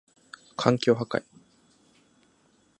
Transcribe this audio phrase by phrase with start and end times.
[0.57, 1.23] 環境破壊